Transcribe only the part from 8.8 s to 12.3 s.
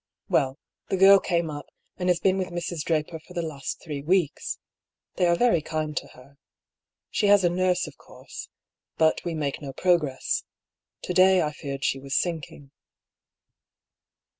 But we make no progress. To day I feared she was